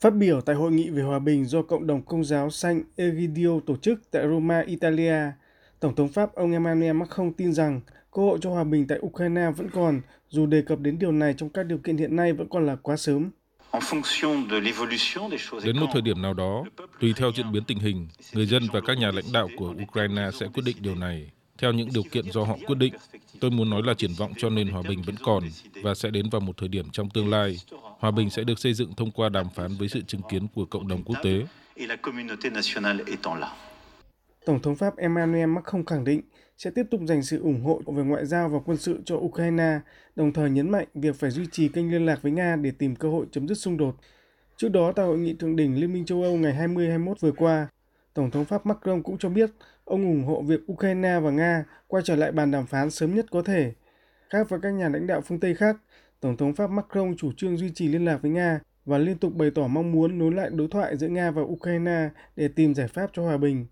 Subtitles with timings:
[0.00, 3.60] Phát biểu tại hội nghị về hòa bình do Cộng đồng Công giáo Saint Egidio
[3.66, 5.16] tổ chức tại Roma, Italia,
[5.80, 7.80] Tổng thống Pháp ông Emmanuel Macron tin rằng
[8.12, 11.34] cơ hội cho hòa bình tại Ukraine vẫn còn, dù đề cập đến điều này
[11.36, 13.30] trong các điều kiện hiện nay vẫn còn là quá sớm.
[15.64, 16.64] Đến một thời điểm nào đó,
[17.00, 20.30] tùy theo diễn biến tình hình, người dân và các nhà lãnh đạo của Ukraine
[20.40, 22.94] sẽ quyết định điều này theo những điều kiện do họ quyết định.
[23.40, 25.42] Tôi muốn nói là triển vọng cho nền hòa bình vẫn còn
[25.82, 27.56] và sẽ đến vào một thời điểm trong tương lai.
[27.98, 30.64] Hòa bình sẽ được xây dựng thông qua đàm phán với sự chứng kiến của
[30.64, 31.46] cộng đồng quốc tế.
[34.46, 36.20] Tổng thống Pháp Emmanuel Macron khẳng định
[36.58, 39.80] sẽ tiếp tục dành sự ủng hộ về ngoại giao và quân sự cho Ukraine,
[40.16, 42.96] đồng thời nhấn mạnh việc phải duy trì kênh liên lạc với Nga để tìm
[42.96, 43.96] cơ hội chấm dứt xung đột.
[44.56, 47.68] Trước đó, tại hội nghị thượng đỉnh Liên minh châu Âu ngày 20-21 vừa qua,
[48.18, 49.50] Tổng thống Pháp Macron cũng cho biết
[49.84, 53.26] ông ủng hộ việc Ukraine và Nga quay trở lại bàn đàm phán sớm nhất
[53.30, 53.72] có thể.
[54.30, 55.76] Khác với các nhà lãnh đạo phương Tây khác,
[56.20, 59.34] Tổng thống Pháp Macron chủ trương duy trì liên lạc với Nga và liên tục
[59.34, 62.88] bày tỏ mong muốn nối lại đối thoại giữa Nga và Ukraine để tìm giải
[62.88, 63.66] pháp cho hòa bình.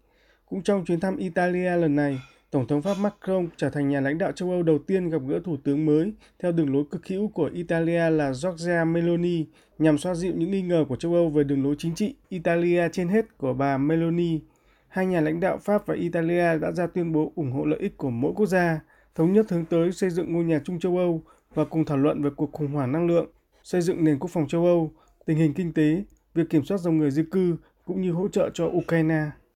[0.48, 2.18] Cũng trong chuyến thăm Italia lần này,
[2.50, 5.40] Tổng thống Pháp Macron trở thành nhà lãnh đạo châu Âu đầu tiên gặp gỡ
[5.44, 9.44] thủ tướng mới theo đường lối cực hữu của Italia là Giorgia Meloni
[9.78, 12.88] nhằm xoa dịu những nghi ngờ của châu Âu về đường lối chính trị Italia
[12.92, 14.40] trên hết của bà Meloni.
[14.88, 17.96] Hai nhà lãnh đạo Pháp và Italia đã ra tuyên bố ủng hộ lợi ích
[17.96, 18.80] của mỗi quốc gia,
[19.14, 21.22] thống nhất hướng tới xây dựng ngôi nhà chung châu Âu
[21.54, 23.26] và cùng thảo luận về cuộc khủng hoảng năng lượng,
[23.62, 24.92] xây dựng nền quốc phòng châu Âu,
[25.26, 28.50] tình hình kinh tế, việc kiểm soát dòng người di cư cũng như hỗ trợ
[28.54, 29.22] cho Ukraine.